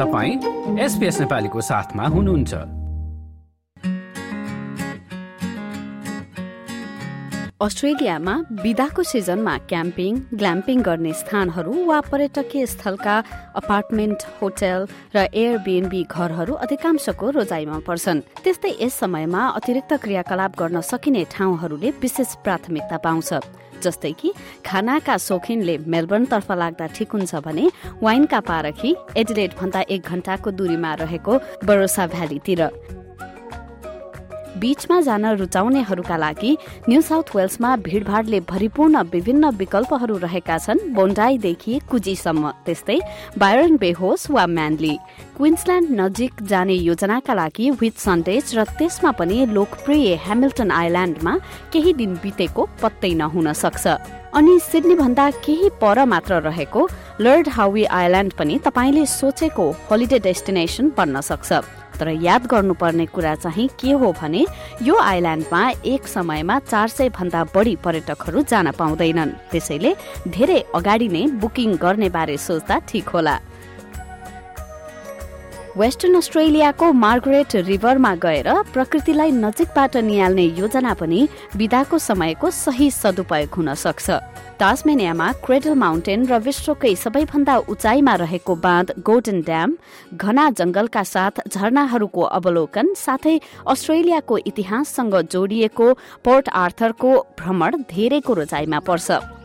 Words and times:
तपाईँ 0.00 0.80
एसपिएस 0.80 1.20
नेपालीको 1.20 1.60
साथमा 1.60 2.04
हुनुहुन्छ। 2.08 2.52
अस्ट्रेलियामा 7.60 8.34
बिदाको 8.62 9.02
सिजनमा 9.02 9.56
क्याम्पिङ 9.68 10.12
ग्ल्याम्पिङ 10.40 10.78
गर्ने 10.80 11.12
स्थानहरू 11.12 11.74
वा 11.84 12.00
पर्यटकीय 12.08 12.66
स्थलका 12.66 13.16
अपार्टमेन्ट 13.60 14.24
होटल 14.40 14.88
र 15.14 15.28
एयरबिएनबी 15.36 16.02
घरहरू 16.08 16.54
अधिकांशको 16.64 17.30
रोजाइमा 17.36 17.78
पर्छन्। 17.84 18.24
त्यस्तै 18.40 18.72
यस 18.80 18.94
समयमा 19.04 19.42
अतिरिक्त 19.60 19.92
क्रियाकलाप 20.00 20.52
गर्न 20.56 20.80
सकिने 20.80 21.24
ठाउँहरूले 21.36 21.90
विशेष 22.00 22.34
प्राथमिकता 22.44 22.96
पाउँछ। 23.04 23.30
जस्तै 23.86 24.12
कि 24.20 24.32
खानाका 24.66 25.16
शौखिनले 25.28 25.76
मेलबर्नतर्फ 25.94 26.52
लाग्दा 26.62 26.86
ठिक 26.98 27.12
हुन्छ 27.18 27.34
भने 27.46 27.68
वाइनका 28.02 28.40
पारखी 28.52 28.94
एडिलेट 29.24 29.58
भन्दा 29.60 29.80
एक 29.96 30.08
घण्टाको 30.14 30.50
दूरीमा 30.62 30.94
रहेको 31.04 31.38
बरोसा 31.72 32.06
भ्यालीतिर 32.16 32.68
बीचमा 34.60 35.00
जान 35.00 35.24
रुचाउनेहरूका 35.40 36.16
लागि 36.16 36.56
न्यू 36.88 37.00
साउथ 37.00 37.34
वेल्समा 37.36 37.76
भीड़भाड़ले 37.86 38.40
भरिपूर्ण 38.50 39.02
विभिन्न 39.12 39.50
विकल्पहरू 39.56 40.16
रहेका 40.18 40.58
छन् 40.58 40.80
बोन्डाईदेखि 40.94 41.80
कुजीसम्म। 41.90 42.50
त्यस्तै 42.66 42.98
बायरन 43.38 43.76
बे 43.80 43.90
होस् 44.00 44.30
वा 44.30 44.46
म्यानली। 44.46 44.94
क्विन्सल्याण्ड 45.36 45.88
नजिक 46.00 46.42
जाने 46.50 46.74
योजनाका 46.74 47.34
लागि 47.34 47.70
विथ 47.80 47.96
सन्डेज 47.98 48.54
र 48.58 48.64
त्यसमा 48.78 49.10
पनि 49.18 49.38
लोकप्रिय 49.56 50.14
हेमिल्टन 50.26 50.70
आइल्याण्डमा 50.70 51.34
केही 51.72 51.92
दिन 51.96 52.14
बितेको 52.22 52.68
पत्तै 52.82 53.12
नहुन 53.16 53.52
सक्छ। 53.56 53.86
अनि 54.36 54.58
सिडनी 54.62 54.94
भन्दा 54.94 55.30
केही 55.44 55.68
पर 55.80 56.04
मात्र 56.04 56.40
रहेको 56.44 56.88
लर्ड 57.20 57.48
हावी 57.48 57.84
आइल्याण्ड 57.98 58.32
पनि 58.38 58.58
तपाईँले 58.64 59.06
सोचेको 59.08 59.70
होलिडे 59.90 60.18
डेस्टिनेसन 60.28 60.92
बन्न 60.96 61.20
सक्छ। 61.20 61.79
तर 62.00 62.08
याद 62.08 62.46
गर्नुपर्ने 62.46 63.06
कुरा 63.06 63.34
चाहिँ 63.34 63.68
के 63.80 63.92
हो 63.92 64.12
भने 64.20 64.44
यो 64.82 64.96
आइल्याण्डमा 64.96 65.62
एक 65.84 66.06
समयमा 66.08 66.58
चार 66.60 66.88
सय 66.88 67.08
भन्दा 67.12 67.44
बढी 67.54 67.76
पर्यटकहरू 67.84 68.42
जान 68.50 68.70
पाउँदैनन्। 68.72 69.36
त्यसैले 69.52 69.94
धेरै 70.28 70.60
अगाडि 70.74 71.08
नै 71.08 71.26
बुकिङ 71.40 71.76
गर्ने 71.76 72.08
बारे 72.08 72.36
सोच्दा 72.38 72.78
ठिक 72.88 73.08
होला। 73.08 73.38
वेस्टर्न 75.76 76.16
अस्ट्रेलियाको 76.16 76.86
मार्गरेट 76.92 77.54
रिभरमा 77.68 78.14
गएर 78.14 78.48
प्रकृतिलाई 78.72 79.30
नजिकबाट 79.30 79.96
निहाल्ने 80.02 80.44
योजना 80.58 80.92
पनि 80.94 81.20
विदाको 81.56 81.98
समयको 82.00 82.50
सही 82.50 82.90
सदुपयोग 82.90 83.54
हुन 83.54 83.74
सक्छ। 83.74 84.06
टास्मेनियामा 84.60 85.26
क्रेडल 85.44 85.74
माउन्टेन 85.80 86.24
र 86.28 86.38
विश्वकै 86.44 86.92
सबैभन्दा 87.02 87.54
उचाइमा 87.72 88.14
रहेको 88.22 88.54
बाँध 88.64 88.92
गोल्डन 89.08 89.40
ड्याम 89.48 89.76
घना 90.20 90.44
जंगलका 90.60 91.02
साथ 91.12 91.40
झरनाहरूको 91.48 92.22
अवलोकन 92.38 92.92
साथै 93.04 93.36
अस्ट्रेलियाको 93.72 94.38
इतिहाससँग 94.52 95.16
जोडिएको 95.32 95.86
पोर्ट 96.24 96.48
आर्थरको 96.64 97.16
भ्रमण 97.40 97.82
धेरैको 97.88 98.34
रोजाइमा 98.36 98.78
पर्छ। 98.84 99.39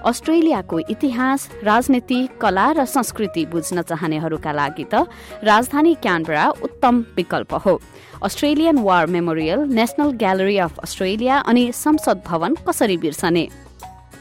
अस्ट्रेलियाको 0.00 0.78
इतिहास 0.90 1.48
राजनीति 1.64 2.18
कला 2.40 2.70
र 2.72 2.84
संस्कृति 2.86 3.44
बुझ्न 3.46 3.82
चाहनेहरूका 3.82 4.52
लागि 4.52 4.84
त 4.84 5.06
राजधानी 5.44 5.94
क्यानबरा 5.94 6.48
उत्तम 6.64 7.04
विकल्प 7.16 7.54
हो। 7.66 7.80
Australian 8.22 8.78
War 8.80 9.06
Memorial 9.06 9.60
National 9.70 10.10
Gallery 10.16 10.56
of 10.58 10.78
Australia 10.78 11.38
अनि 11.40 11.70
संसद 11.74 12.22
भवन 12.26 12.54
कसरी 12.68 12.96
बिर्सने? 12.96 13.48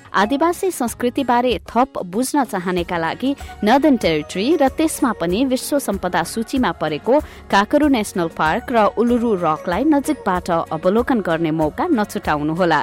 आदिवासी 0.10 0.70
संस्कृतिबारे 0.72 1.54
थप 1.70 1.98
बुझ्न 2.06 2.44
चाहनेका 2.44 2.98
लागि 2.98 3.36
नर्दन 3.64 3.98
टेरिटरी 3.98 4.46
र 4.58 4.68
त्यसमा 4.74 5.12
पनि 5.22 5.44
विश्व 5.46 5.80
सम्पदा 5.80 6.24
सूचीमा 6.26 6.72
परेको 6.82 7.20
काकरु 7.52 7.88
नेशनल 7.88 8.28
पार्क 8.34 8.72
र 8.72 8.86
उलुरु 8.98 9.34
रकलाई 9.38 9.84
नजिकबाट 9.86 10.50
अवलोकन 10.50 11.20
गर्ने 11.22 11.52
मौका 11.52 11.88
नछुटाउनुहोला। 11.88 12.82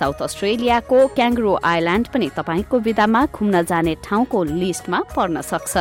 साउथ 0.00 0.22
अस्ट्रेलियाको 0.22 0.98
क्याङ्ग्रो 1.16 1.52
आइल्याण्ड 1.64 2.06
पनि 2.08 2.28
तपाईँको 2.38 2.76
विधामा 2.86 3.22
घुम्न 3.36 3.62
जाने 3.70 3.94
ठाउँको 4.04 4.38
लिस्टमा 4.56 5.00
पर्न 5.16 5.40
सक्छ। 5.50 5.74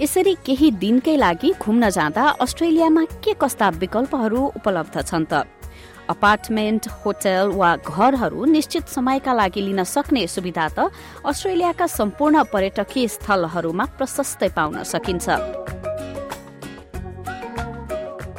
यसरी 0.00 0.34
केही 0.46 0.70
दिनकै 0.80 1.16
लागि 1.16 1.50
घुम्न 1.58 1.90
जाँदा 1.90 2.24
अस्ट्रेलियामा 2.40 3.04
के 3.24 3.32
कस्ता 3.34 3.68
विकल्पहरू 3.82 4.40
उपलब्ध 4.56 4.96
छन् 5.02 5.26
त? 5.26 5.42
अपार्टमेन्ट 6.08 6.88
होटल 7.04 7.50
वा 7.52 7.70
घरहरू 7.84 8.44
निश्चित 8.48 8.88
समयका 8.88 9.32
लागि 9.34 9.60
लिन 9.60 9.82
सक्ने 9.84 10.26
सुविधा 10.26 10.66
त 10.72 10.88
अस्ट्रेलियाका 11.26 11.86
सम्पूर्ण 11.98 12.36
पर्यटकीय 12.52 13.08
स्थलहरूमा 13.08 13.84
प्रशस्तै 13.98 14.48
पाउन 14.56 14.82
सकिन्छ। 14.88 15.26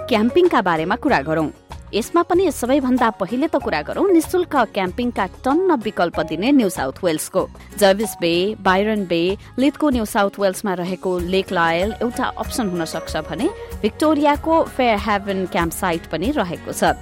क्याम्पिङका 0.09 0.61
बारेमा 0.61 0.95
कुरा 0.95 1.21
गरौं। 1.21 1.49
यसमा 1.93 2.21
पनि 2.29 2.51
सबैभन्दा 2.51 3.09
पहिले 3.19 3.47
त 3.47 3.57
कुरा 3.65 3.81
गरौं 3.81 4.05
निशुल्क 4.13 4.55
क्याम्पिङका 4.73 5.25
टन्न 5.45 5.75
विकल्प 5.81 6.19
दिने 6.29 6.51
न्यू 6.51 6.69
साउथ 6.69 7.03
वेल्सको। 7.03 7.41
जर्विस 7.79 8.13
बे 8.21 8.33
बाइरन 8.61 9.05
बे 9.05 9.21
लिथको 9.57 9.89
न्यू 9.89 10.05
साउथ 10.05 10.39
वेल्समा 10.39 10.73
रहेको 10.81 11.17
लेक 11.33 11.51
लायल 11.51 11.93
एउटा 12.01 12.25
अप्सन 12.37 12.69
हुन 12.69 12.85
सक्छ 12.85 13.17
भने 13.29 13.49
भिक्टोरियाको 13.81 14.61
फेयर 14.77 14.97
हेभन 15.07 15.45
क्याम्प 15.49 15.73
साइट 15.73 16.05
पनि 16.11 16.31
रहेको 16.37 16.71
छ। 16.71 16.93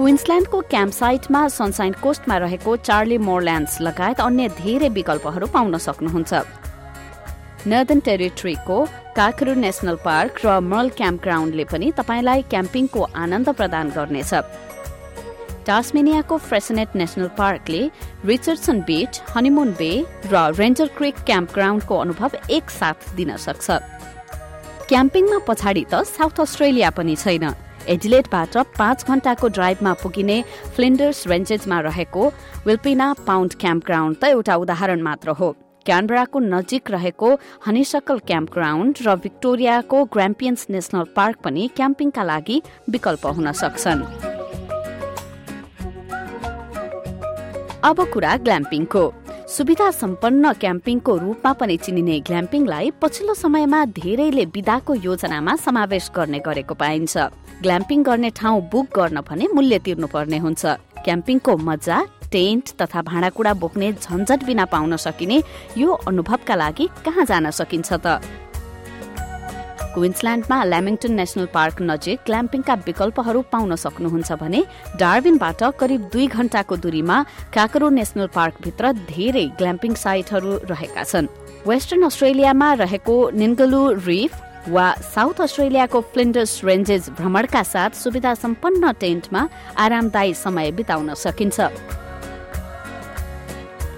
क्विन्सल्याण्डको 0.00 0.60
क्याम्प 0.72 0.92
साइटमा 0.94 1.46
सनसाइन 1.52 1.92
कोस्टमा 2.02 2.36
रहेको 2.38 2.76
चार्ली 2.88 3.18
मोरल्यान्ड्स 3.20 3.80
लगायत 3.80 4.20
अन्य 4.20 4.48
धेरै 4.64 4.88
विकल्पहरू 4.96 5.46
पाउन 5.52 5.76
सक्नुहुन्छ। 5.78 6.32
नर्दन 7.66 8.00
टेरिटरीको 8.06 8.76
काकरु 9.16 9.52
नेसनल 9.54 9.96
पार्क 10.04 10.40
र 10.44 10.58
मल 10.60 10.88
क्याम्प 10.98 11.22
ग्राउन्डले 11.22 11.64
पनि 11.70 11.90
तपाईँलाई 11.94 12.42
क्याम्पिङको 12.50 13.02
आनन्द 13.14 13.48
प्रदान 13.58 13.90
गर्नेछ। 13.96 14.32
टास्मेनियाको 15.66 16.36
फ्रेसनेट 16.48 16.96
नेशनल 16.98 17.28
पार्कले 17.38 17.82
रिचर्डसन 18.26 18.80
बीच 18.82 19.20
हनीमुन 19.30 19.70
बे 19.78 19.92
र 20.26 20.42
रेन्जर 20.58 20.88
क्रिक 20.98 21.22
क्याम्प 21.22 21.54
ग्राउन्डको 21.54 21.94
अनुभव 22.04 22.30
एकसाथ 22.50 23.14
दिन 23.14 23.36
सक्छ। 23.38 23.70
क्याम्पिङमा 24.90 25.38
पछाडि 25.46 25.84
त 25.86 26.02
साउथ 26.10 26.40
अस्ट्रेलिया 26.42 26.90
पनि 26.98 27.16
छैन। 27.16 27.54
एडिलेटबाट 27.94 28.56
पाँच 28.78 29.06
घण्टाको 29.06 29.48
ड्राइभमा 29.56 29.92
पुगिने 30.02 30.42
फ्लिन्डर्स 30.74 31.26
रेन्जेसमा 31.30 31.80
रहेको 31.86 32.22
विल्पिना 32.66 33.12
पाउन्ड 33.26 33.54
क्याम्प 33.62 33.84
ग्राउन्ड 33.86 34.16
त 34.18 34.34
एउटा 34.34 34.54
उदाहरण 34.66 35.02
मात्र 35.02 35.30
हो। 35.38 35.54
क्यानबराको 35.86 36.38
नजिक 36.38 36.90
रहेको 36.90 37.28
हनिसकल 37.66 38.18
क्याम्प 38.28 38.52
ग्राउन्ड 38.52 38.94
र 39.06 39.16
भिक्टोरियाको 39.24 40.04
ग्राम्पियन्स 40.14 40.66
नेशनल 40.70 41.04
पार्क 41.16 41.36
पनि 41.44 41.68
क्याम्पिङका 41.76 42.22
लागि 42.24 42.62
विकल्प 42.90 43.26
हुन 43.36 43.52
सक्छन्। 43.62 44.02
अब 47.82 47.98
कुरा 48.12 48.36
ग्ल्याम्पिङको। 48.36 49.04
सुविधा 49.52 49.90
सम्पन्न 49.92 50.52
क्याम्पिङको 50.54 51.12
रूपमा 51.16 51.52
पनि 51.52 51.76
चिनिने 51.76 52.18
ग्ल्याम्पिङलाई 52.26 52.90
पछिल्लो 53.02 53.34
समयमा 53.34 53.84
धेरैले 53.98 54.44
विदाको 54.54 54.94
योजनामा 55.04 55.56
समावेश 55.56 56.10
गर्ने 56.16 56.38
गरेको 56.46 56.74
पाइन्छ। 56.74 57.14
ग्ल्याम्पिङ 57.62 58.02
गर्ने 58.02 58.30
ठाउँ 58.30 58.60
बुक 58.72 58.86
गर्न 58.96 59.20
भने 59.28 59.48
मूल्य 59.52 59.78
तिर्नुपर्ने 59.84 60.38
हुन्छ। 60.38 60.62
क्याम्पिङको 61.04 61.56
मजा 61.68 61.96
टेन्ट 62.32 62.76
तथा 62.82 63.02
भाँडाकुँडा 63.02 63.52
बोक्ने 63.62 63.92
झन्झट 63.94 64.44
बिना 64.44 64.64
पाउन 64.72 64.96
सकिने 64.96 65.42
यो 65.78 65.92
अनुभवका 66.08 66.54
लागि 66.54 66.88
कहाँ 67.04 67.24
जान 67.24 67.50
सकिन्छ 67.50 67.92
त? 67.92 68.18
क्विन्सल्याण्डमा 69.94 70.56
ल्यामिङटन 70.64 71.12
नेशनल 71.12 71.46
पार्क 71.52 71.82
नजिक 71.84 72.20
क्ल्याम्पिङका 72.26 72.74
विकल्पहरू 72.86 73.40
पाउन 73.52 73.74
सक्नुहुन्छ 73.76 74.32
भने 74.40 74.60
डार्बिनबाट 74.96 75.62
करिब 75.80 76.08
दुई 76.12 76.26
घण्टाको 76.28 76.76
दूरीमा 76.84 77.16
काकरो 77.52 77.88
नेशनल 77.98 78.26
पार्कभित्र 78.32 78.92
धेरै 79.12 79.46
ग्ल्याम्पिङ 79.60 79.94
साइटहरू 80.04 80.52
रहेका 80.72 81.04
छन्। 81.04 81.28
वेस्टर्न 81.68 82.02
अस्ट्रेलियामा 82.08 82.72
रहेको 82.82 83.16
निन्गलु 83.36 83.82
रिफ 84.08 84.40
वा 84.72 84.86
साउथ 85.14 85.40
अस्ट्रेलियाको 85.44 86.00
फ्लिन्डर्स 86.12 86.60
रेन्जेस 86.64 87.10
भ्रमणका 87.18 87.62
साथ 87.62 87.90
सुविधा 88.02 88.34
सम्पन्न 88.34 88.92
टेन्टमा 89.00 89.48
आरामदायी 89.84 90.34
समय 90.34 90.70
बिताउन 90.72 91.14
सकिन्छ। 91.20 91.60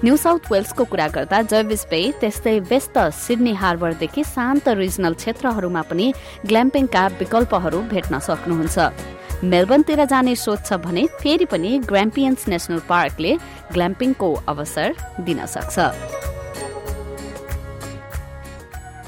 न्यू 0.05 0.17
साउथ 0.17 0.51
वेल्सको 0.53 0.85
कुरा 0.85 1.07
गर्दा 1.09 1.41
जर्विस 1.51 1.83
बे 1.91 1.99
त्यस्तै 2.21 2.59
व्यस्त 2.71 2.97
सिडनी 3.19 3.53
हार्बरदेखि 3.57 4.23
शान्त 4.25 4.69
रिजनल 4.81 5.15
क्षेत्रहरूमा 5.21 5.83
पनि 5.91 6.07
ग्ल्याम्पिङका 6.45 7.05
विकल्पहरू 7.21 7.79
भेट्न 7.93 8.19
सक्नुहुन्छ। 8.27 8.77
मेलबर्नतिर 9.53 10.05
जाने 10.05 10.35
सोच 10.37 10.61
छ 10.69 10.77
भने 10.85 11.07
फेरि 11.21 11.47
पनि 11.53 11.71
ग्राम्पियन्स 11.89 12.49
नेसनल 12.53 12.81
पार्कले 12.91 13.33
ग्ल्याम्पिङको 13.73 14.29
अवसर 14.53 14.89
दिन 15.25 15.41
सक्छ। 15.55 15.77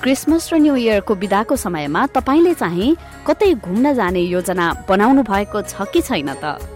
क्रिसमस 0.01 0.45
र 0.53 0.55
न्यू 0.65 0.75
इयरको 0.77 1.15
विदाको 1.25 1.57
समयमा 1.57 2.07
तपाईँले 2.17 2.55
चाहिँ 2.63 2.97
कतै 3.29 3.53
घुम्न 3.61 3.93
जाने 4.01 4.23
योजना 4.33 4.67
बनाउनु 4.89 5.23
भएको 5.29 5.61
छ 5.61 5.75
कि 5.93 6.01
छैन 6.09 6.33
त? 6.41 6.75